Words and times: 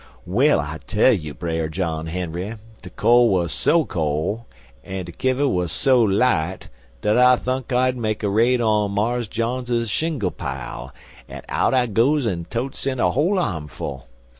"Well, 0.25 0.59
I 0.59 0.79
tell 0.87 1.13
you, 1.13 1.35
Brer 1.35 1.69
John 1.69 2.07
Henry, 2.07 2.55
de 2.81 2.89
col' 2.89 3.29
wuz 3.29 3.49
so 3.51 3.85
col', 3.85 4.47
an' 4.83 5.05
de 5.05 5.11
kiver 5.11 5.47
wuz 5.47 5.67
so 5.71 6.01
light, 6.01 6.69
dat 7.03 7.19
I 7.19 7.35
thunk 7.35 7.71
I'd 7.71 7.95
make 7.97 8.23
a 8.23 8.29
raid 8.29 8.61
on 8.61 8.93
Mars 8.93 9.27
John's 9.27 9.91
shingle 9.91 10.31
pile, 10.31 10.91
an' 11.29 11.43
out 11.47 11.75
I 11.75 11.85
goes 11.85 12.25
an 12.25 12.45
totes 12.45 12.87
in 12.87 12.99
a 12.99 13.11
whole 13.11 13.37
armful. 13.37 14.07